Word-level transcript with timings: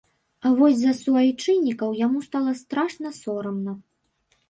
А 0.45 0.51
вось 0.59 0.79
за 0.79 0.93
суайчыннікаў 1.01 1.89
яму 2.01 2.25
стала 2.31 2.51
страшна 2.65 3.17
сорамна. 3.23 3.81